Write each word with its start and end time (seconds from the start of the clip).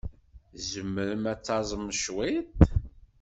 Tzemrem 0.55 1.23
ad 1.31 1.39
taẓem 1.45 1.87
cwiṭ? 2.01 2.55